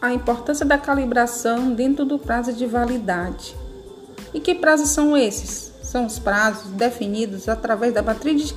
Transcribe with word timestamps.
a 0.00 0.12
importância 0.12 0.64
da 0.64 0.78
calibração 0.78 1.72
dentro 1.72 2.04
do 2.04 2.18
prazo 2.18 2.52
de 2.52 2.66
validade. 2.66 3.56
E 4.32 4.40
que 4.40 4.54
prazos 4.54 4.90
são 4.90 5.16
esses? 5.16 5.72
São 5.82 6.06
os 6.06 6.18
prazos 6.18 6.70
definidos 6.72 7.48
através 7.48 7.94
da 7.94 8.02
matriz 8.02 8.42
de 8.42 8.54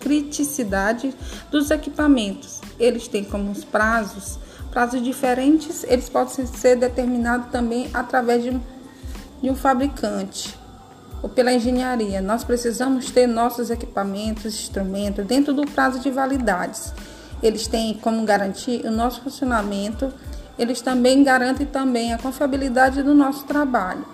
criticidade 0.00 1.14
dos 1.50 1.70
equipamentos. 1.70 2.60
Eles 2.78 3.06
têm 3.06 3.24
como 3.24 3.50
os 3.52 3.64
prazos, 3.64 4.38
prazos 4.70 5.02
diferentes, 5.02 5.84
eles 5.84 6.08
podem 6.08 6.46
ser 6.46 6.76
determinados 6.76 7.50
também 7.50 7.88
através 7.94 8.42
de 8.42 8.50
um, 8.50 8.60
de 9.42 9.50
um 9.50 9.54
fabricante 9.54 10.58
ou 11.22 11.28
pela 11.28 11.52
engenharia. 11.52 12.20
Nós 12.20 12.44
precisamos 12.44 13.10
ter 13.10 13.26
nossos 13.26 13.70
equipamentos, 13.70 14.46
instrumentos 14.46 15.24
dentro 15.26 15.52
do 15.52 15.66
prazo 15.66 16.00
de 16.00 16.10
validades. 16.10 16.92
Eles 17.42 17.66
têm 17.66 17.94
como 17.94 18.24
garantir 18.24 18.84
o 18.84 18.90
nosso 18.90 19.22
funcionamento, 19.22 20.12
eles 20.60 20.82
também 20.82 21.24
garantem 21.24 21.66
também 21.66 22.12
a 22.12 22.18
confiabilidade 22.18 23.02
do 23.02 23.14
nosso 23.14 23.44
trabalho. 23.44 24.04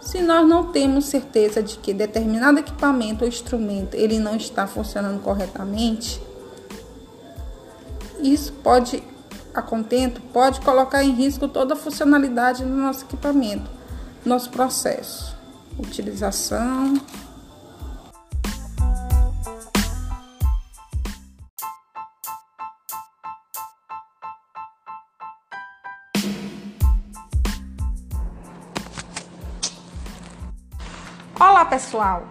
Se 0.00 0.22
nós 0.22 0.46
não 0.48 0.66
temos 0.70 1.06
certeza 1.06 1.60
de 1.60 1.76
que 1.76 1.92
determinado 1.92 2.60
equipamento 2.60 3.24
ou 3.24 3.28
instrumento 3.28 3.94
ele 3.96 4.20
não 4.20 4.36
está 4.36 4.64
funcionando 4.68 5.20
corretamente, 5.20 6.22
isso 8.20 8.52
pode, 8.62 9.02
a 9.52 9.60
contento, 9.60 10.20
pode 10.32 10.60
colocar 10.60 11.02
em 11.02 11.10
risco 11.10 11.48
toda 11.48 11.74
a 11.74 11.76
funcionalidade 11.76 12.62
do 12.62 12.70
nosso 12.70 13.04
equipamento, 13.04 13.68
nosso 14.24 14.50
processo, 14.50 15.36
utilização, 15.80 16.94
pessoal! 31.68 32.24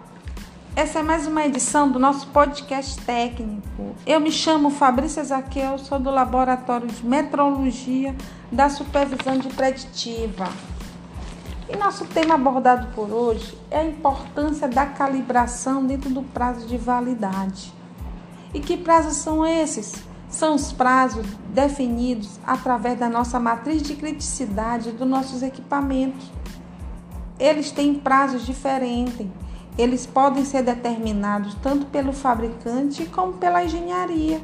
Essa 0.74 0.98
é 0.98 1.02
mais 1.02 1.24
uma 1.24 1.46
edição 1.46 1.88
do 1.88 1.98
nosso 1.98 2.26
podcast 2.28 3.00
técnico. 3.02 3.94
Eu 4.04 4.18
me 4.18 4.32
chamo 4.32 4.68
Fabrícia 4.68 5.22
Zaqueu, 5.22 5.78
sou 5.78 6.00
do 6.00 6.10
Laboratório 6.10 6.88
de 6.88 7.06
Metrologia 7.06 8.16
da 8.50 8.68
Supervisão 8.68 9.38
de 9.38 9.48
Preditiva. 9.50 10.48
E 11.68 11.76
nosso 11.76 12.04
tema 12.06 12.34
abordado 12.34 12.88
por 12.96 13.10
hoje 13.10 13.56
é 13.70 13.78
a 13.78 13.84
importância 13.84 14.66
da 14.66 14.86
calibração 14.86 15.86
dentro 15.86 16.10
do 16.10 16.22
prazo 16.22 16.66
de 16.66 16.76
validade. 16.76 17.72
E 18.52 18.58
que 18.58 18.76
prazos 18.76 19.18
são 19.18 19.46
esses? 19.46 19.94
São 20.28 20.56
os 20.56 20.72
prazos 20.72 21.24
definidos 21.50 22.40
através 22.44 22.98
da 22.98 23.08
nossa 23.08 23.38
matriz 23.38 23.82
de 23.82 23.94
criticidade 23.94 24.90
dos 24.90 25.06
nossos 25.06 25.44
equipamentos 25.44 26.28
eles 27.38 27.70
têm 27.70 27.94
prazos 27.94 28.44
diferentes. 28.44 29.26
Eles 29.76 30.06
podem 30.06 30.44
ser 30.44 30.62
determinados 30.62 31.54
tanto 31.62 31.86
pelo 31.86 32.12
fabricante 32.12 33.06
como 33.06 33.34
pela 33.34 33.64
engenharia. 33.64 34.40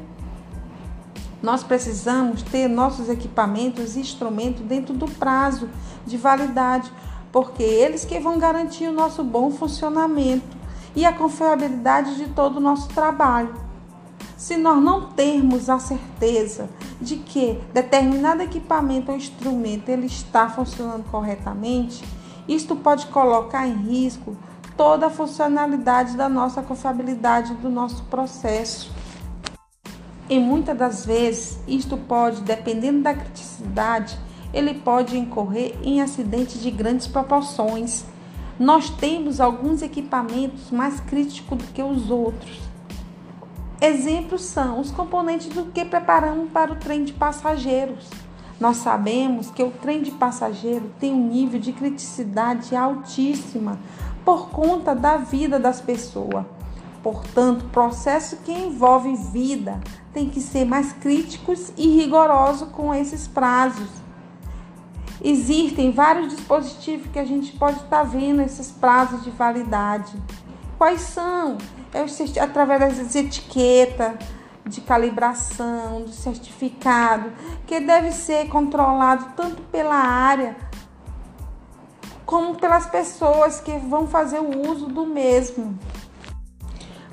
Nós 1.43 1.63
precisamos 1.63 2.41
ter 2.41 2.67
nossos 2.67 3.09
equipamentos 3.09 3.95
e 3.95 3.99
instrumentos 3.99 4.61
dentro 4.65 4.93
do 4.93 5.07
prazo 5.07 5.69
de 6.05 6.17
validade, 6.17 6.91
porque 7.31 7.61
eles 7.61 8.05
que 8.05 8.19
vão 8.19 8.39
garantir 8.39 8.87
o 8.87 8.93
nosso 8.93 9.23
bom 9.23 9.51
funcionamento 9.51 10.55
e 10.95 11.05
a 11.05 11.11
confiabilidade 11.11 12.15
de 12.15 12.29
todo 12.29 12.57
o 12.57 12.61
nosso 12.61 12.87
trabalho. 12.89 13.53
Se 14.37 14.55
nós 14.57 14.81
não 14.81 15.09
termos 15.09 15.69
a 15.69 15.79
certeza 15.79 16.69
de 17.01 17.17
que 17.17 17.59
determinado 17.73 18.41
equipamento 18.41 19.11
ou 19.11 19.17
instrumento 19.17 19.89
ele 19.89 20.07
está 20.07 20.49
funcionando 20.49 21.03
corretamente, 21.11 22.03
isto 22.47 22.75
pode 22.75 23.07
colocar 23.07 23.67
em 23.67 23.75
risco 23.75 24.35
toda 24.77 25.07
a 25.07 25.09
funcionalidade 25.09 26.15
da 26.15 26.29
nossa 26.29 26.61
confiabilidade 26.61 27.53
do 27.55 27.69
nosso 27.69 28.03
processo. 28.03 28.91
E 30.29 30.39
muitas 30.39 30.77
das 30.77 31.05
vezes, 31.05 31.59
isto 31.67 31.97
pode, 31.97 32.41
dependendo 32.41 33.01
da 33.01 33.13
criticidade, 33.13 34.17
ele 34.53 34.73
pode 34.73 35.17
incorrer 35.17 35.75
em 35.83 36.01
acidentes 36.01 36.61
de 36.61 36.71
grandes 36.71 37.07
proporções. 37.07 38.05
Nós 38.59 38.89
temos 38.89 39.39
alguns 39.39 39.81
equipamentos 39.81 40.71
mais 40.71 40.99
críticos 40.99 41.57
do 41.57 41.63
que 41.65 41.83
os 41.83 42.09
outros. 42.09 42.59
Exemplos 43.81 44.41
são 44.43 44.79
os 44.79 44.89
componentes 44.91 45.47
do 45.49 45.65
que 45.65 45.85
preparamos 45.85 46.49
para 46.51 46.71
o 46.71 46.75
trem 46.77 47.03
de 47.03 47.13
passageiros 47.13 48.09
nós 48.59 48.77
sabemos 48.77 49.51
que 49.51 49.63
o 49.63 49.71
trem 49.71 50.01
de 50.01 50.11
passageiro 50.11 50.89
tem 50.99 51.13
um 51.13 51.27
nível 51.27 51.59
de 51.59 51.73
criticidade 51.73 52.75
altíssima 52.75 53.77
por 54.23 54.49
conta 54.49 54.95
da 54.95 55.17
vida 55.17 55.59
das 55.59 55.81
pessoas. 55.81 56.45
Portanto, 57.03 57.69
processo 57.71 58.37
que 58.37 58.51
envolve 58.51 59.15
vida 59.15 59.79
tem 60.13 60.29
que 60.29 60.39
ser 60.39 60.65
mais 60.65 60.91
críticos 60.93 61.71
e 61.77 61.87
rigorosos 61.87 62.69
com 62.69 62.93
esses 62.93 63.27
prazos. 63.27 63.89
Existem 65.23 65.91
vários 65.91 66.35
dispositivos 66.35 67.07
que 67.11 67.19
a 67.19 67.25
gente 67.25 67.51
pode 67.57 67.77
estar 67.77 68.03
vendo 68.03 68.41
esses 68.41 68.71
prazos 68.71 69.23
de 69.23 69.29
validade. 69.31 70.13
Quais 70.77 71.01
são? 71.01 71.57
É 71.93 72.03
através 72.39 72.97
das 72.97 73.15
etiquetas, 73.15 74.13
de 74.65 74.81
calibração, 74.81 76.01
do 76.01 76.11
certificado, 76.11 77.31
que 77.67 77.79
deve 77.79 78.11
ser 78.11 78.47
controlado 78.47 79.33
tanto 79.35 79.61
pela 79.63 79.95
área 79.95 80.55
como 82.25 82.55
pelas 82.55 82.87
pessoas 82.87 83.59
que 83.59 83.77
vão 83.77 84.07
fazer 84.07 84.39
o 84.39 84.69
uso 84.69 84.87
do 84.87 85.05
mesmo. 85.05 85.77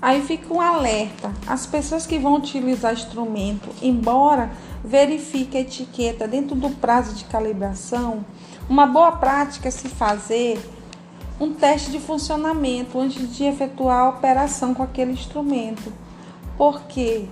Aí 0.00 0.22
fica 0.22 0.52
um 0.52 0.60
alerta: 0.60 1.30
as 1.46 1.66
pessoas 1.66 2.06
que 2.06 2.18
vão 2.18 2.34
utilizar 2.34 2.92
instrumento, 2.92 3.68
embora 3.80 4.50
verifique 4.82 5.56
a 5.56 5.60
etiqueta 5.60 6.26
dentro 6.26 6.56
do 6.56 6.70
prazo 6.70 7.14
de 7.14 7.24
calibração, 7.24 8.24
uma 8.68 8.86
boa 8.86 9.12
prática 9.12 9.68
é 9.68 9.70
se 9.70 9.88
fazer 9.88 10.60
um 11.38 11.52
teste 11.52 11.90
de 11.90 12.00
funcionamento 12.00 12.98
antes 12.98 13.36
de 13.36 13.44
efetuar 13.44 14.00
a 14.00 14.08
operação 14.08 14.74
com 14.74 14.82
aquele 14.82 15.12
instrumento. 15.12 15.92
Porque 16.56 17.26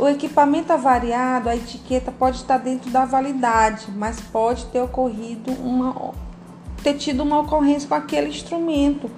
o 0.00 0.08
equipamento 0.08 0.72
avariado, 0.72 1.50
a 1.50 1.54
etiqueta 1.54 2.10
pode 2.10 2.38
estar 2.38 2.56
dentro 2.56 2.90
da 2.90 3.04
validade, 3.04 3.88
mas 3.94 4.18
pode 4.18 4.64
ter 4.66 4.80
ocorrido 4.80 5.52
uma 5.52 6.14
ter 6.82 6.94
tido 6.94 7.22
uma 7.22 7.40
ocorrência 7.40 7.86
com 7.86 7.94
aquele 7.94 8.30
instrumento. 8.30 9.10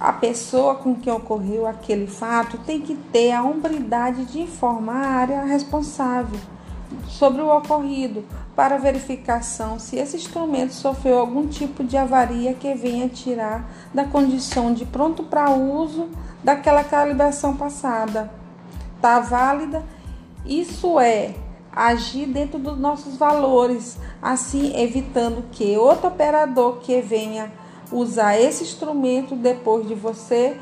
A 0.00 0.14
pessoa 0.14 0.76
com 0.76 0.94
quem 0.94 1.12
ocorreu 1.12 1.66
aquele 1.66 2.06
fato 2.06 2.56
tem 2.56 2.80
que 2.80 2.94
ter 2.94 3.32
a 3.32 3.42
hombridade 3.42 4.24
de 4.24 4.40
informar 4.40 5.04
a 5.04 5.08
área 5.08 5.44
responsável 5.44 6.40
sobre 7.06 7.42
o 7.42 7.54
ocorrido 7.54 8.24
para 8.56 8.78
verificação 8.78 9.78
se 9.78 9.96
esse 9.96 10.16
instrumento 10.16 10.72
sofreu 10.72 11.18
algum 11.18 11.46
tipo 11.46 11.84
de 11.84 11.98
avaria 11.98 12.54
que 12.54 12.74
venha 12.74 13.08
tirar 13.08 13.70
da 13.92 14.04
condição 14.04 14.72
de 14.72 14.86
pronto 14.86 15.22
para 15.22 15.50
uso 15.50 16.08
daquela 16.42 16.82
calibração 16.82 17.54
passada 17.54 18.41
está 19.02 19.18
válida. 19.18 19.84
Isso 20.46 21.00
é 21.00 21.34
agir 21.74 22.26
dentro 22.26 22.58
dos 22.58 22.78
nossos 22.78 23.16
valores, 23.16 23.98
assim 24.20 24.72
evitando 24.76 25.44
que 25.50 25.76
outro 25.76 26.06
operador 26.06 26.76
que 26.78 27.00
venha 27.00 27.52
usar 27.90 28.38
esse 28.38 28.62
instrumento 28.62 29.34
depois 29.34 29.88
de 29.88 29.94
você, 29.94 30.56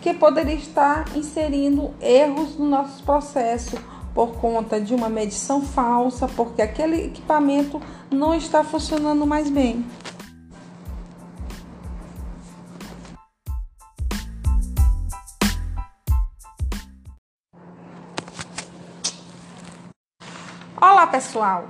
que 0.00 0.14
poderia 0.14 0.54
estar 0.54 1.04
inserindo 1.16 1.92
erros 2.00 2.56
no 2.56 2.66
nosso 2.66 3.02
processo 3.02 3.76
por 4.14 4.34
conta 4.34 4.80
de 4.80 4.94
uma 4.94 5.08
medição 5.08 5.60
falsa, 5.60 6.28
porque 6.28 6.62
aquele 6.62 7.06
equipamento 7.06 7.80
não 8.10 8.32
está 8.32 8.62
funcionando 8.62 9.26
mais 9.26 9.50
bem. 9.50 9.84
Olá, 20.78 21.06
pessoal! 21.06 21.68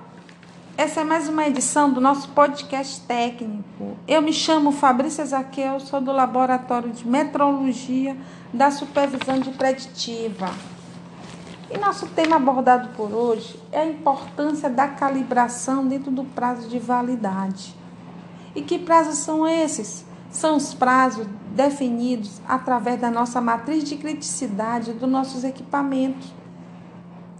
Essa 0.77 1.03
é 1.03 1.05
mais 1.05 1.29
uma 1.29 1.47
edição 1.47 1.93
do 1.93 2.01
nosso 2.01 2.29
podcast 2.31 3.01
técnico. 3.03 3.97
Eu 4.07 4.21
me 4.21 4.33
chamo 4.33 4.73
Fabrícia 4.73 5.25
Zaqueu, 5.25 5.79
sou 5.79 6.01
do 6.01 6.11
Laboratório 6.11 6.91
de 6.91 7.07
Metrologia 7.07 8.17
da 8.53 8.69
Supervisão 8.73 9.39
de 9.39 9.53
Preditiva. 9.53 10.51
E 11.71 11.79
nosso 11.79 12.09
tema 12.09 12.35
abordado 12.35 12.89
por 12.97 13.13
hoje 13.13 13.63
é 13.71 13.83
a 13.83 13.87
importância 13.87 14.69
da 14.69 14.89
calibração 14.89 15.87
dentro 15.87 16.11
do 16.11 16.25
prazo 16.25 16.69
de 16.69 16.81
validade. 16.81 17.77
E 18.57 18.63
que 18.63 18.77
prazos 18.77 19.19
são 19.19 19.47
esses? 19.47 20.05
São 20.33 20.57
os 20.57 20.75
prazos 20.75 21.29
definidos 21.55 22.41
através 22.47 23.01
da 23.01 23.09
nossa 23.09 23.41
matriz 23.41 23.85
de 23.85 23.97
criticidade 23.97 24.95
dos 24.95 25.09
nossos 25.09 25.45
equipamentos 25.45 26.35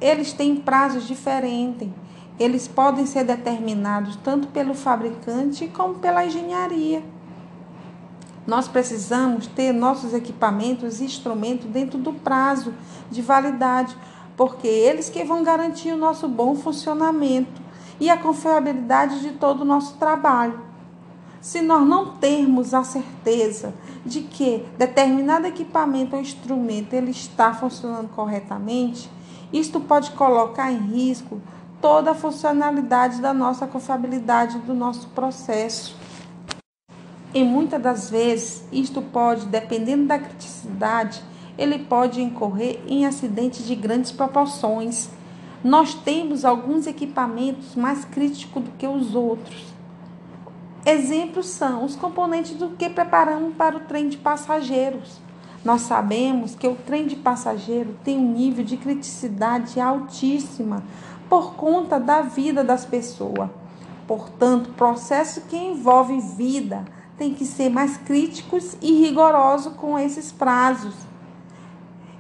eles 0.01 0.33
têm 0.33 0.57
prazos 0.57 1.07
diferentes. 1.07 1.89
eles 2.39 2.69
podem 2.69 3.07
ser 3.07 3.25
determinados 3.25 4.17
tanto 4.17 4.49
pelo 4.49 4.75
fabricante 4.75 5.69
como 5.69 5.95
pela 5.95 6.25
engenharia. 6.25 7.03
Nós 8.47 8.69
precisamos 8.69 9.47
ter 9.47 9.73
nossos 9.73 10.13
equipamentos 10.13 11.01
e 11.01 11.05
instrumentos 11.05 11.67
dentro 11.67 11.99
do 11.99 12.13
prazo 12.13 12.75
de 13.11 13.23
validade, 13.23 13.97
porque 14.37 14.69
eles 14.69 15.09
que 15.09 15.25
vão 15.25 15.43
garantir 15.43 15.93
o 15.93 15.97
nosso 15.97 16.29
bom 16.29 16.55
funcionamento 16.55 17.63
e 17.99 18.11
a 18.11 18.19
confiabilidade 18.19 19.21
de 19.21 19.31
todo 19.33 19.63
o 19.63 19.65
nosso 19.65 19.95
trabalho. 19.97 20.61
Se 21.41 21.63
nós 21.63 21.87
não 21.87 22.17
termos 22.17 22.75
a 22.75 22.85
certeza 22.85 23.73
de 24.05 24.21
que 24.21 24.65
determinado 24.77 25.47
equipamento 25.47 26.15
ou 26.15 26.23
instrumento 26.23 26.93
ele 26.93 27.11
está 27.11 27.55
funcionando 27.55 28.09
corretamente, 28.09 29.11
isto 29.53 29.81
pode 29.81 30.11
colocar 30.13 30.73
em 30.73 30.79
risco 30.79 31.41
toda 31.81 32.11
a 32.11 32.15
funcionalidade 32.15 33.21
da 33.21 33.33
nossa 33.33 33.67
confiabilidade 33.67 34.59
do 34.61 34.75
nosso 34.75 35.09
processo. 35.09 35.97
E 37.35 37.45
muitas 37.45 37.81
das 37.83 38.11
vezes, 38.11 38.65
isto 38.73 39.03
pode, 39.03 39.47
dependendo 39.47 40.07
da 40.07 40.19
criticidade, 40.19 41.23
ele 41.59 41.79
pode 41.79 42.23
incorrer 42.23 42.81
em 42.87 43.07
acidentes 43.07 43.67
de 43.67 43.75
grandes 43.75 44.11
proporções. 44.11 45.11
Nós 45.63 45.95
temos 45.95 46.45
alguns 46.45 46.87
equipamentos 46.87 47.75
mais 47.75 48.05
críticos 48.05 48.63
do 48.63 48.71
que 48.73 48.87
os 48.87 49.15
outros. 49.15 49.65
Exemplos 50.85 51.47
são 51.49 51.85
os 51.85 51.97
componentes 51.97 52.55
do 52.55 52.71
que 52.71 52.89
preparamos 52.89 53.55
para 53.57 53.77
o 53.77 53.81
trem 53.81 54.09
de 54.09 54.17
passageiros. 54.17 55.26
Nós 55.65 55.83
sabemos 55.83 56.55
que 56.55 56.67
o 56.67 56.77
trem 56.77 57.07
de 57.07 57.17
passageiro 57.17 57.97
tem 58.05 58.19
um 58.19 58.33
nível 58.33 58.65
de 58.65 58.77
criticidade 58.77 59.81
altíssima 59.81 60.83
por 61.29 61.55
conta 61.55 61.99
da 61.99 62.23
vida 62.23 62.63
das 62.63 62.85
pessoas. 62.85 63.51
Portanto, 64.07 64.71
processo 64.77 65.43
que 65.43 65.57
envolve 65.57 66.21
vida 66.21 66.85
tem 67.19 67.35
que 67.35 67.45
ser 67.45 67.69
mais 67.69 67.97
críticos 67.97 68.77
e 68.81 68.93
rigorosos 69.01 69.73
com 69.75 69.99
esses 69.99 70.31
prazos. 70.31 70.95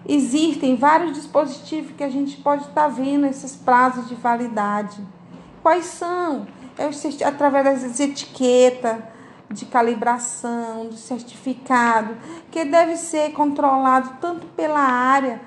Existem 0.08 0.76
vários 0.76 1.14
dispositivos 1.14 1.92
que 1.96 2.02
a 2.02 2.08
gente 2.08 2.36
pode 2.38 2.62
estar 2.62 2.88
vendo 2.88 3.26
esses 3.26 3.54
prazos 3.54 4.08
de 4.08 4.14
validade. 4.14 5.00
Quais 5.62 5.86
são? 5.86 6.46
É 6.78 6.88
através 7.24 7.82
das 7.82 8.00
etiquetas 8.00 8.98
de 9.50 9.64
calibração, 9.66 10.86
do 10.86 10.96
certificado, 10.96 12.16
que 12.50 12.64
deve 12.64 12.96
ser 12.96 13.32
controlado 13.32 14.16
tanto 14.20 14.46
pela 14.48 14.80
área 14.80 15.40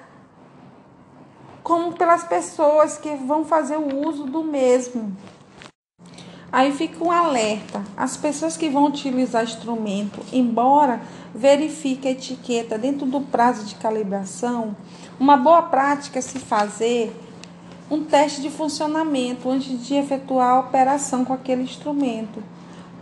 como 1.62 1.94
pelas 1.94 2.24
pessoas 2.24 2.98
que 2.98 3.16
vão 3.16 3.46
fazer 3.46 3.78
o 3.78 4.08
uso 4.08 4.26
do 4.26 4.44
mesmo. 4.44 5.16
Aí 6.52 6.72
fica 6.72 7.04
um 7.04 7.12
alerta: 7.12 7.84
as 7.96 8.18
pessoas 8.18 8.58
que 8.58 8.70
vão 8.70 8.86
utilizar 8.86 9.44
instrumento, 9.44 10.20
embora 10.34 11.02
verifique 11.34 12.08
a 12.08 12.12
etiqueta 12.12 12.78
dentro 12.78 13.06
do 13.06 13.22
prazo 13.22 13.66
de 13.66 13.76
calibração, 13.76 14.76
uma 15.20 15.38
boa 15.38 15.62
prática 15.64 16.18
é 16.18 16.22
se 16.22 16.40
fazer 16.40 17.16
um 17.90 18.04
teste 18.04 18.42
de 18.42 18.50
funcionamento 18.50 19.50
antes 19.50 19.86
de 19.86 19.96
efetuar 19.96 20.56
a 20.56 20.60
operação 20.60 21.26
com 21.26 21.34
aquele 21.34 21.64
instrumento. 21.64 22.44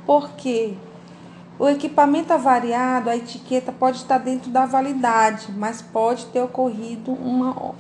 Porque 0.06 0.74
o 1.59 1.68
equipamento 1.68 2.31
avariado, 2.31 3.09
a 3.09 3.18
etiqueta 3.18 3.71
pode 3.71 3.98
estar 3.98 4.19
dentro 4.19 4.51
da 4.51 4.65
validade, 4.65 5.51
mas 5.51 5.81
pode 5.81 6.27
ter 6.27 6.42
ocorrido 6.42 7.12
uma 7.13 7.74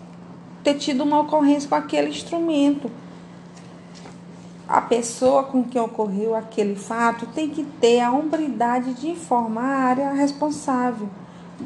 ter 0.63 0.73
tido 0.73 1.03
uma 1.03 1.21
ocorrência 1.21 1.69
com 1.69 1.75
aquele 1.75 2.09
instrumento. 2.09 2.91
A 4.67 4.81
pessoa 4.81 5.43
com 5.43 5.63
quem 5.63 5.79
ocorreu 5.79 6.35
aquele 6.35 6.75
fato 6.75 7.25
tem 7.27 7.49
que 7.49 7.63
ter 7.63 8.01
a 8.01 8.11
hombridade 8.11 8.93
de 8.95 9.09
informar 9.09 9.63
a 9.63 9.83
área 9.83 10.11
responsável 10.11 11.07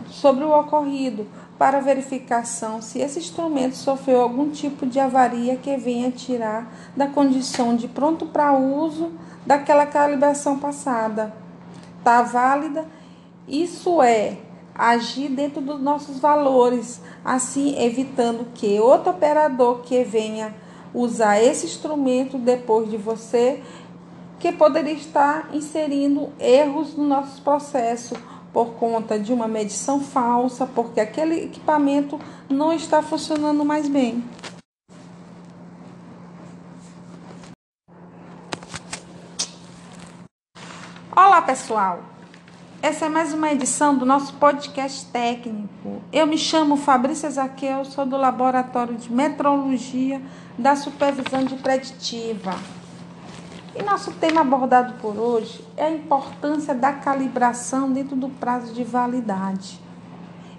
sobre 0.08 0.44
o 0.44 0.52
ocorrido 0.52 1.26
para 1.58 1.80
verificação 1.80 2.82
se 2.82 3.00
esse 3.00 3.20
instrumento 3.20 3.76
sofreu 3.76 4.22
algum 4.22 4.50
tipo 4.50 4.86
de 4.86 5.00
avaria 5.00 5.56
que 5.56 5.76
venha 5.78 6.12
tirar 6.12 6.72
da 6.96 7.08
condição 7.08 7.76
de 7.76 7.88
pronto 7.88 8.28
para 8.28 8.54
uso 8.54 9.12
daquela 9.46 9.86
calibração 9.86 10.60
passada. 10.60 11.41
Está 12.02 12.24
válida? 12.24 12.88
Isso 13.48 14.02
é 14.02 14.40
agir 14.74 15.30
dentro 15.30 15.62
dos 15.62 15.80
nossos 15.80 16.18
valores, 16.18 17.00
assim 17.24 17.80
evitando 17.80 18.48
que 18.56 18.80
outro 18.80 19.12
operador 19.12 19.82
que 19.84 20.04
venha 20.04 20.56
usar 20.96 21.40
esse 21.40 21.68
instrumento 21.68 22.40
depois 22.40 22.90
de 22.90 22.98
você, 22.98 23.62
que 24.40 24.52
poderia 24.52 24.94
estar 24.94 25.50
inserindo 25.54 26.30
erros 26.40 26.98
no 26.98 27.04
nosso 27.04 27.40
processo 27.44 28.16
por 28.52 28.74
conta 28.74 29.20
de 29.20 29.32
uma 29.32 29.48
medição 29.48 30.00
falsa, 30.00 30.66
porque 30.66 31.00
aquele 31.00 31.44
equipamento 31.44 32.20
não 32.50 32.74
está 32.74 33.04
funcionando 33.04 33.64
mais 33.64 33.88
bem. 33.88 34.24
Olá, 41.42 41.48
pessoal! 41.48 42.04
Essa 42.84 43.08
é 43.08 43.10
mais 43.10 43.34
uma 43.34 43.52
edição 43.52 43.98
do 43.98 44.06
nosso 44.06 44.36
podcast 44.36 45.08
técnico. 45.08 46.00
Eu 46.14 46.28
me 46.28 46.38
chamo 46.38 46.78
Fabrícia 46.78 47.32
Zaqueu, 47.32 47.84
sou 47.84 48.06
do 48.06 48.16
Laboratório 48.16 48.94
de 48.94 49.12
Metrologia 49.12 50.22
da 50.56 50.76
Supervisão 50.76 51.44
de 51.44 51.56
Preditiva. 51.56 52.54
E 53.76 53.82
nosso 53.82 54.12
tema 54.12 54.42
abordado 54.42 54.94
por 55.02 55.18
hoje 55.18 55.66
é 55.76 55.86
a 55.86 55.92
importância 55.92 56.76
da 56.76 56.94
calibração 56.94 57.92
dentro 57.92 58.16
do 58.16 58.30
prazo 58.30 58.72
de 58.72 58.84
validade. 58.84 59.80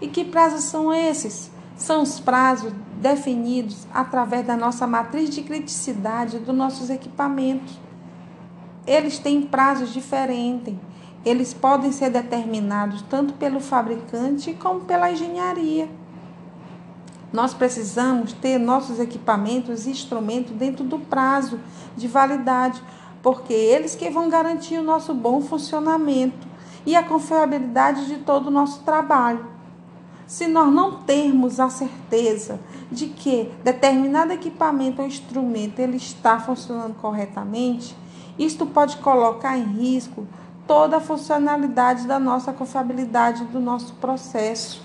E 0.01 0.09
que 0.09 0.25
prazos 0.25 0.65
são 0.65 0.93
esses? 0.93 1.53
São 1.77 2.03
os 2.03 2.19
prazos 2.19 2.73
definidos 2.97 3.87
através 3.95 4.45
da 4.45 4.57
nossa 4.57 4.85
matriz 4.85 5.31
de 5.31 5.43
criticidade 5.43 6.41
dos 6.41 6.55
nossos 6.55 6.91
equipamentos. 6.91 7.79
Eles 8.87 9.19
têm 9.19 9.43
prazos 9.43 9.93
diferentes. 9.93 10.75
Eles 11.25 11.55
podem 11.55 11.93
ser 11.93 12.11
determinados 12.11 13.03
tanto 13.03 13.35
pelo 13.35 13.61
fabricante 13.61 14.55
como 14.55 14.81
pela 14.81 15.11
engenharia. 15.11 15.89
Nós 17.33 17.55
precisamos 17.55 18.33
ter 18.33 18.59
nossos 18.59 18.99
equipamentos 18.99 19.87
e 19.87 19.91
instrumentos 19.91 20.53
dentro 20.53 20.85
do 20.85 20.99
prazo 20.99 21.59
de 21.97 22.09
validade 22.09 22.83
porque 23.23 23.53
eles 23.53 23.95
que 23.95 24.11
vão 24.11 24.29
garantir 24.29 24.79
o 24.79 24.83
nosso 24.83 25.15
bom 25.15 25.41
funcionamento 25.41 26.47
e 26.85 26.97
a 26.97 27.03
confiabilidade 27.03 28.07
de 28.07 28.17
todo 28.19 28.49
o 28.49 28.51
nosso 28.51 28.83
trabalho. 28.83 29.47
Se 30.27 30.49
nós 30.49 30.73
não 30.73 31.03
termos 31.03 31.61
a 31.61 31.71
certeza 31.71 32.59
de 32.91 33.07
que 33.07 33.51
determinado 33.63 34.33
equipamento 34.33 35.01
ou 35.01 35.07
instrumento 35.07 35.79
ele 35.79 35.97
está 35.97 36.41
funcionando 36.41 36.95
corretamente, 36.95 37.97
isto 38.39 38.67
pode 38.67 38.97
colocar 38.99 39.57
em 39.59 39.65
risco 39.65 40.27
toda 40.67 40.97
a 40.97 41.01
funcionalidade 41.01 42.07
da 42.07 42.19
nossa 42.19 42.53
confiabilidade 42.53 43.45
do 43.47 43.61
nosso 43.61 43.95
processo. 43.95 44.83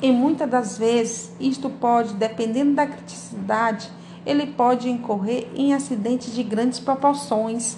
E 0.00 0.12
muitas 0.12 0.48
das 0.48 0.78
vezes, 0.78 1.32
isto 1.40 1.70
pode, 1.70 2.14
dependendo 2.14 2.74
da 2.74 2.86
criticidade, 2.86 3.90
ele 4.26 4.46
pode 4.46 4.88
incorrer 4.88 5.48
em 5.54 5.74
acidentes 5.74 6.34
de 6.34 6.42
grandes 6.42 6.78
proporções. 6.78 7.76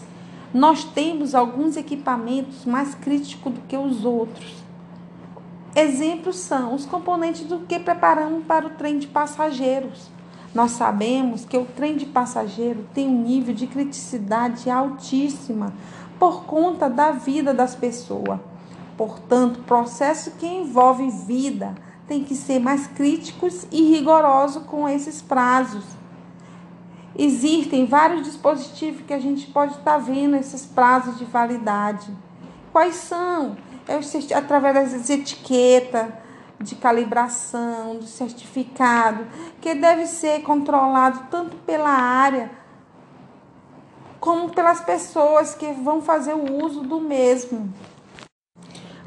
Nós 0.52 0.84
temos 0.84 1.34
alguns 1.34 1.76
equipamentos 1.76 2.64
mais 2.64 2.94
críticos 2.94 3.52
do 3.52 3.60
que 3.62 3.76
os 3.76 4.04
outros. 4.04 4.54
Exemplos 5.74 6.36
são 6.36 6.74
os 6.74 6.86
componentes 6.86 7.44
do 7.44 7.60
que 7.60 7.78
preparamos 7.78 8.44
para 8.44 8.66
o 8.66 8.70
trem 8.70 8.98
de 8.98 9.06
passageiros. 9.06 10.15
Nós 10.56 10.70
sabemos 10.70 11.44
que 11.44 11.58
o 11.58 11.66
trem 11.66 11.98
de 11.98 12.06
passageiro 12.06 12.86
tem 12.94 13.06
um 13.06 13.20
nível 13.20 13.54
de 13.54 13.66
criticidade 13.66 14.70
altíssima 14.70 15.70
por 16.18 16.44
conta 16.44 16.88
da 16.88 17.10
vida 17.10 17.52
das 17.52 17.74
pessoas. 17.74 18.40
Portanto, 18.96 19.60
processo 19.66 20.30
que 20.30 20.46
envolve 20.46 21.10
vida 21.10 21.74
tem 22.08 22.24
que 22.24 22.34
ser 22.34 22.58
mais 22.58 22.86
críticos 22.86 23.66
e 23.70 23.82
rigorosos 23.82 24.62
com 24.62 24.88
esses 24.88 25.20
prazos. 25.20 25.84
Existem 27.14 27.84
vários 27.84 28.22
dispositivos 28.22 29.02
que 29.06 29.12
a 29.12 29.18
gente 29.18 29.48
pode 29.48 29.74
estar 29.74 29.98
vendo 29.98 30.36
esses 30.36 30.64
prazos 30.64 31.18
de 31.18 31.26
validade. 31.26 32.10
Quais 32.72 32.94
são? 32.94 33.58
É 33.86 34.34
através 34.34 34.90
das 34.90 35.10
etiquetas 35.10 36.06
de 36.60 36.74
calibração, 36.74 37.96
do 37.96 38.06
certificado, 38.06 39.26
que 39.60 39.74
deve 39.74 40.06
ser 40.06 40.42
controlado 40.42 41.26
tanto 41.30 41.56
pela 41.58 41.90
área 41.90 42.50
como 44.18 44.50
pelas 44.50 44.80
pessoas 44.80 45.54
que 45.54 45.72
vão 45.72 46.02
fazer 46.02 46.34
o 46.34 46.64
uso 46.64 46.82
do 46.82 47.00
mesmo. 47.00 47.72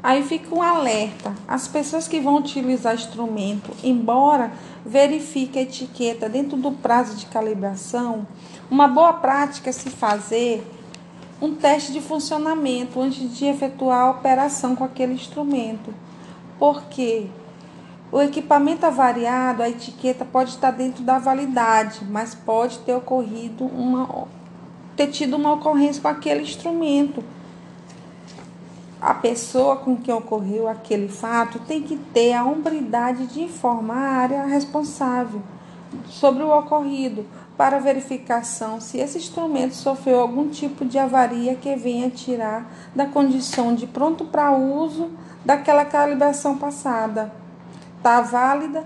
Aí 0.02 0.22
fica 0.22 0.54
um 0.54 0.62
alerta. 0.62 1.34
As 1.46 1.68
pessoas 1.68 2.08
que 2.08 2.20
vão 2.20 2.36
utilizar 2.36 2.94
instrumento, 2.94 3.70
embora 3.84 4.50
verifique 4.84 5.58
a 5.58 5.62
etiqueta 5.62 6.26
dentro 6.28 6.56
do 6.56 6.72
prazo 6.72 7.16
de 7.16 7.26
calibração, 7.26 8.26
uma 8.70 8.88
boa 8.88 9.12
prática 9.12 9.68
é 9.68 9.72
se 9.72 9.90
fazer 9.90 10.66
um 11.40 11.54
teste 11.54 11.92
de 11.92 12.00
funcionamento 12.00 13.00
antes 13.00 13.36
de 13.36 13.44
efetuar 13.44 14.06
a 14.06 14.10
operação 14.10 14.74
com 14.74 14.84
aquele 14.84 15.12
instrumento. 15.12 15.92
Porque 16.58 17.26
o 18.12 18.20
equipamento 18.20 18.84
avariado, 18.84 19.62
a 19.62 19.68
etiqueta 19.68 20.24
pode 20.24 20.50
estar 20.50 20.70
dentro 20.72 21.02
da 21.04 21.18
validade, 21.18 22.04
mas 22.04 22.34
pode 22.34 22.78
ter 22.80 22.94
ocorrido 22.94 23.64
uma 23.64 24.26
ter 24.96 25.06
tido 25.06 25.36
uma 25.36 25.52
ocorrência 25.54 26.02
com 26.02 26.08
aquele 26.08 26.42
instrumento 26.42 27.24
a 29.00 29.14
pessoa 29.14 29.76
com 29.76 29.96
quem 29.96 30.12
ocorreu 30.12 30.68
aquele 30.68 31.08
fato 31.08 31.58
tem 31.60 31.82
que 31.82 31.96
ter 31.96 32.34
a 32.34 32.44
hombridade 32.44 33.26
de 33.28 33.40
informar 33.42 33.96
a 33.96 34.16
área 34.16 34.44
responsável 34.44 35.40
sobre 36.06 36.42
o 36.42 36.50
ocorrido 36.50 37.24
para 37.56 37.78
verificação 37.78 38.78
se 38.78 38.98
esse 38.98 39.16
instrumento 39.16 39.74
sofreu 39.74 40.20
algum 40.20 40.48
tipo 40.48 40.84
de 40.84 40.98
avaria 40.98 41.54
que 41.54 41.74
venha 41.76 42.10
tirar 42.10 42.70
da 42.94 43.06
condição 43.06 43.74
de 43.74 43.86
pronto 43.86 44.26
para 44.26 44.52
uso 44.52 45.10
daquela 45.44 45.84
calibração 45.84 46.58
passada. 46.58 47.39
Está 48.00 48.22
válida? 48.22 48.82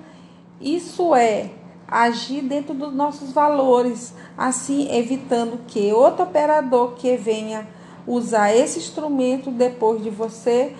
Isso 0.61 1.14
é 1.14 1.50
agir 1.87 2.42
dentro 2.42 2.75
dos 2.75 2.92
nossos 2.92 3.30
valores, 3.30 4.12
assim 4.37 4.92
evitando 4.92 5.61
que 5.68 5.92
outro 5.92 6.25
operador 6.25 6.94
que 6.97 7.16
venha 7.16 7.64
usar 8.09 8.52
esse 8.52 8.80
instrumento 8.80 9.52
depois 9.52 10.02
de 10.02 10.11
você, 10.11 10.75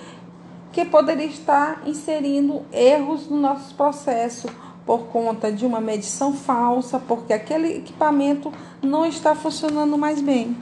que 0.73 0.85
poderia 0.85 1.27
estar 1.27 1.83
inserindo 1.87 2.63
erros 2.73 3.29
no 3.29 3.37
nosso 3.37 3.73
processo 3.77 4.49
por 4.85 5.07
conta 5.07 5.53
de 5.53 5.65
uma 5.65 5.81
medição 5.81 6.33
falsa, 6.33 6.99
porque 6.99 7.33
aquele 7.33 7.77
equipamento 7.77 8.53
não 8.83 9.07
está 9.07 9.37
funcionando 9.37 9.97
mais 9.97 10.21
bem. 10.21 10.57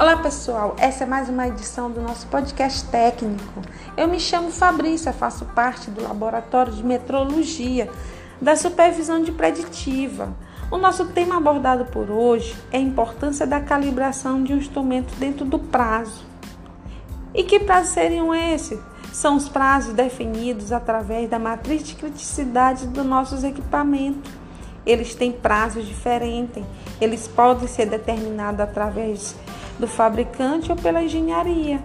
Olá 0.00 0.16
pessoal, 0.16 0.74
essa 0.78 1.04
é 1.04 1.06
mais 1.06 1.28
uma 1.28 1.46
edição 1.46 1.90
do 1.90 2.00
nosso 2.00 2.26
podcast 2.28 2.86
técnico. 2.86 3.60
Eu 3.98 4.08
me 4.08 4.18
chamo 4.18 4.50
Fabrícia, 4.50 5.12
faço 5.12 5.44
parte 5.44 5.90
do 5.90 6.02
Laboratório 6.02 6.72
de 6.72 6.82
Metrologia 6.82 7.86
da 8.40 8.56
Supervisão 8.56 9.22
de 9.22 9.30
Preditiva. 9.30 10.34
O 10.70 10.78
nosso 10.78 11.08
tema 11.08 11.36
abordado 11.36 11.84
por 11.84 12.10
hoje 12.10 12.56
é 12.72 12.78
a 12.78 12.80
importância 12.80 13.46
da 13.46 13.60
calibração 13.60 14.42
de 14.42 14.54
um 14.54 14.56
instrumento 14.56 15.14
dentro 15.16 15.44
do 15.44 15.58
prazo. 15.58 16.24
E 17.34 17.44
que 17.44 17.60
prazos 17.60 17.92
seriam 17.92 18.34
esses? 18.34 18.80
São 19.12 19.36
os 19.36 19.50
prazos 19.50 19.92
definidos 19.92 20.72
através 20.72 21.28
da 21.28 21.38
matriz 21.38 21.82
de 21.82 21.94
criticidade 21.94 22.86
dos 22.86 23.04
nossos 23.04 23.44
equipamentos. 23.44 24.32
Eles 24.86 25.14
têm 25.14 25.30
prazos 25.30 25.86
diferentes, 25.86 26.64
eles 26.98 27.28
podem 27.28 27.68
ser 27.68 27.84
determinados 27.84 28.62
através 28.62 29.36
do 29.80 29.88
fabricante 29.88 30.70
ou 30.70 30.76
pela 30.76 31.02
engenharia. 31.02 31.80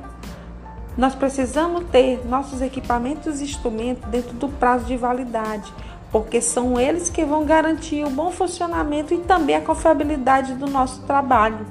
Nós 0.98 1.16
precisamos 1.16 1.86
ter 1.92 2.26
nossos 2.28 2.62
equipamentos 2.62 3.42
e 3.42 3.46
instrumentos 3.46 4.08
dentro 4.10 4.34
do 4.34 4.48
prazo 4.48 4.86
de 4.86 4.96
validade, 4.96 5.74
porque 6.12 6.40
são 6.40 6.80
eles 6.80 7.10
que 7.10 7.26
vão 7.26 7.44
garantir 7.44 8.06
o 8.06 8.10
bom 8.10 8.32
funcionamento 8.32 9.14
e 9.14 9.18
também 9.18 9.56
a 9.56 9.62
confiabilidade 9.62 10.54
do 10.54 10.68
nosso 10.68 11.02
trabalho. 11.04 11.66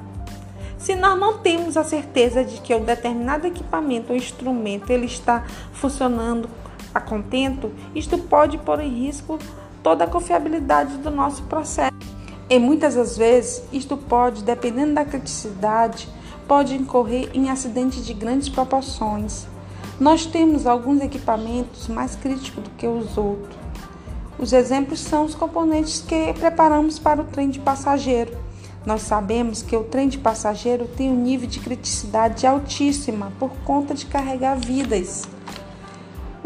Se 0.77 0.93
nós 0.93 1.19
não 1.19 1.39
temos 1.39 1.77
a 1.77 1.83
certeza 1.83 2.43
de 2.43 2.61
que 2.61 2.75
um 2.75 2.83
determinado 2.83 3.47
equipamento 3.47 4.11
ou 4.11 4.17
instrumento 4.17 4.91
ele 4.91 5.07
está 5.07 5.43
funcionando 5.73 6.47
a 6.93 6.99
contento, 6.99 7.71
isto 7.95 8.17
pode 8.17 8.57
pôr 8.59 8.79
em 8.79 8.89
risco 8.89 9.39
toda 9.81 10.03
a 10.03 10.07
confiabilidade 10.07 10.97
do 10.97 11.09
nosso 11.09 11.41
processo. 11.43 11.94
E 12.47 12.59
muitas 12.59 12.93
das 12.93 13.17
vezes, 13.17 13.63
isto 13.73 13.97
pode, 13.97 14.43
dependendo 14.43 14.93
da 14.93 15.03
criticidade, 15.03 16.07
pode 16.47 16.75
incorrer 16.75 17.29
em 17.33 17.49
acidentes 17.49 18.05
de 18.05 18.13
grandes 18.13 18.49
proporções. 18.49 19.47
Nós 19.99 20.27
temos 20.27 20.67
alguns 20.67 21.01
equipamentos 21.01 21.87
mais 21.87 22.15
críticos 22.15 22.63
do 22.63 22.69
que 22.71 22.85
os 22.85 23.17
outros. 23.17 23.55
Os 24.37 24.53
exemplos 24.53 24.99
são 24.99 25.25
os 25.25 25.33
componentes 25.33 26.01
que 26.01 26.33
preparamos 26.33 26.99
para 26.99 27.21
o 27.21 27.25
trem 27.25 27.49
de 27.49 27.59
passageiro. 27.59 28.37
Nós 28.85 29.01
sabemos 29.01 29.63
que 29.63 29.75
o 29.75 29.83
trem 29.83 30.07
de 30.07 30.19
passageiro 30.19 30.87
tem 30.95 31.09
um 31.09 31.15
nível 31.15 31.47
de 31.47 31.59
criticidade 31.59 32.45
altíssima 32.45 33.31
por 33.39 33.49
conta 33.63 33.95
de 33.95 34.05
carregar 34.05 34.55
vidas. 34.55 35.23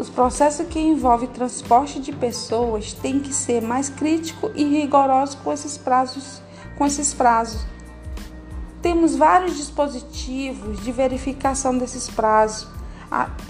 Os 0.00 0.08
processos 0.08 0.66
que 0.66 0.80
envolvem 0.80 1.28
transporte 1.28 2.00
de 2.00 2.10
pessoas 2.10 2.94
têm 2.94 3.20
que 3.20 3.34
ser 3.34 3.60
mais 3.60 3.90
críticos 3.90 4.50
e 4.54 4.64
rigorosos 4.64 5.34
com 5.34 5.52
esses 5.52 5.76
prazos, 5.76 6.40
com 6.78 6.86
esses 6.86 7.12
prazos. 7.12 7.66
Temos 8.80 9.14
vários 9.14 9.58
dispositivos 9.58 10.82
de 10.82 10.90
verificação 10.90 11.76
desses 11.76 12.08
prazos, 12.08 12.66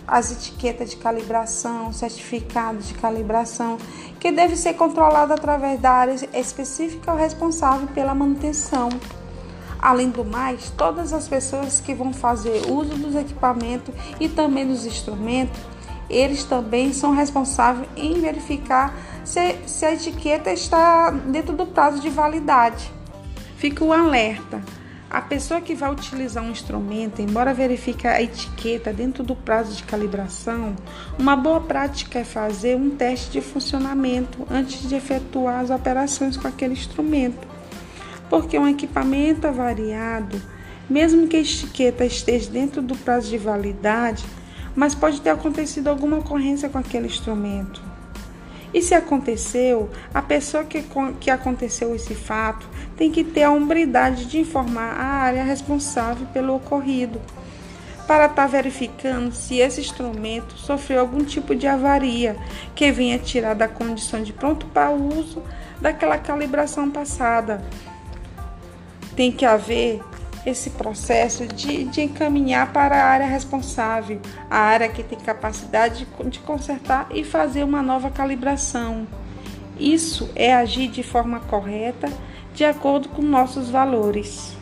as 0.09 0.33
etiquetas 0.33 0.90
de 0.90 0.97
calibração, 0.97 1.92
certificados 1.92 2.88
de 2.88 2.95
calibração, 2.95 3.78
que 4.19 4.33
deve 4.33 4.57
ser 4.57 4.75
controlado 4.75 5.33
através 5.33 5.80
da 5.80 5.92
área 5.92 6.16
específica 6.35 7.14
responsável 7.14 7.87
pela 7.95 8.12
manutenção. 8.12 8.88
Além 9.80 10.11
do 10.11 10.25
mais, 10.25 10.69
todas 10.71 11.12
as 11.12 11.28
pessoas 11.28 11.78
que 11.78 11.95
vão 11.95 12.12
fazer 12.12 12.69
uso 12.69 12.97
dos 12.97 13.14
equipamentos 13.14 13.95
e 14.19 14.28
também 14.28 14.66
dos 14.66 14.85
instrumentos 14.85 15.61
eles 16.11 16.45
também 16.45 16.93
são 16.93 17.14
responsáveis 17.14 17.88
em 17.97 18.21
verificar 18.21 18.95
se, 19.25 19.57
se 19.67 19.87
a 19.87 19.95
etiqueta 19.95 20.52
está 20.52 21.11
dentro 21.11 21.55
do 21.55 21.64
prazo 21.64 22.00
de 22.00 22.11
validade. 22.11 22.93
Fica 23.57 23.85
o 23.85 23.93
alerta. 23.93 24.61
A 25.09 25.21
pessoa 25.21 25.61
que 25.61 25.75
vai 25.75 25.90
utilizar 25.90 26.43
um 26.43 26.50
instrumento, 26.50 27.21
embora 27.21 27.52
verifique 27.52 28.07
a 28.07 28.23
etiqueta 28.23 28.93
dentro 28.93 29.25
do 29.25 29.35
prazo 29.35 29.76
de 29.76 29.83
calibração, 29.83 30.76
uma 31.19 31.35
boa 31.35 31.61
prática 31.61 32.21
é 32.21 32.25
fazer 32.25 32.76
um 32.76 32.90
teste 32.90 33.31
de 33.33 33.40
funcionamento 33.40 34.47
antes 34.49 34.88
de 34.88 34.95
efetuar 34.95 35.61
as 35.61 35.71
operações 35.71 36.37
com 36.37 36.47
aquele 36.47 36.75
instrumento. 36.75 37.47
Porque 38.29 38.57
um 38.57 38.69
equipamento 38.69 39.49
avariado, 39.49 40.40
mesmo 40.88 41.26
que 41.26 41.37
a 41.37 41.40
etiqueta 41.40 42.05
esteja 42.05 42.49
dentro 42.49 42.81
do 42.81 42.97
prazo 42.97 43.31
de 43.31 43.38
validade, 43.38 44.25
mas 44.80 44.94
pode 44.94 45.20
ter 45.20 45.28
acontecido 45.28 45.88
alguma 45.88 46.16
ocorrência 46.16 46.70
com 46.70 46.78
aquele 46.78 47.06
instrumento. 47.06 47.82
E 48.72 48.80
se 48.80 48.94
aconteceu, 48.94 49.90
a 50.14 50.22
pessoa 50.22 50.64
que, 50.64 50.82
que 51.20 51.30
aconteceu 51.30 51.94
esse 51.94 52.14
fato 52.14 52.66
tem 52.96 53.10
que 53.10 53.22
ter 53.22 53.42
a 53.42 53.50
hombridade 53.50 54.25
de 54.25 54.40
informar 54.40 54.99
a 54.99 55.04
área 55.04 55.44
responsável 55.44 56.26
pelo 56.32 56.56
ocorrido, 56.56 57.20
para 58.06 58.25
estar 58.25 58.37
tá 58.37 58.46
verificando 58.46 59.34
se 59.34 59.58
esse 59.58 59.82
instrumento 59.82 60.56
sofreu 60.56 61.00
algum 61.00 61.22
tipo 61.25 61.54
de 61.54 61.66
avaria 61.66 62.34
que 62.75 62.90
venha 62.90 63.18
tirar 63.18 63.52
da 63.52 63.68
condição 63.68 64.22
de 64.22 64.32
pronto 64.32 64.64
para 64.64 64.90
uso 64.92 65.42
daquela 65.78 66.16
calibração 66.16 66.90
passada. 66.90 67.62
Tem 69.14 69.30
que 69.30 69.44
haver 69.44 70.00
esse 70.44 70.70
processo 70.70 71.47
de, 71.47 71.85
de 71.85 72.02
encaminhar 72.02 72.73
para 72.73 72.97
a 72.97 73.06
área 73.06 73.26
responsável, 73.26 74.20
a 74.50 74.59
área 74.59 74.88
que 74.88 75.02
tem 75.02 75.18
capacidade 75.18 76.06
de, 76.06 76.30
de 76.30 76.38
consertar 76.40 77.06
e 77.11 77.25
fazer 77.25 77.64
uma 77.64 77.82
nova 77.82 78.11
calibração. 78.11 79.06
Isso 79.78 80.30
é 80.35 80.54
agir 80.54 80.88
de 80.88 81.02
forma 81.02 81.40
correta, 81.40 82.09
de 82.54 82.64
acordo 82.64 83.09
com 83.09 83.23
nossos 83.23 83.70
valores. 83.70 84.60